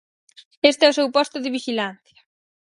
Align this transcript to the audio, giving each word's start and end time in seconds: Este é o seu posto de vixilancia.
Este 0.69 0.83
é 0.85 0.89
o 0.91 0.97
seu 0.97 1.07
posto 1.15 1.37
de 1.41 1.53
vixilancia. 1.55 2.19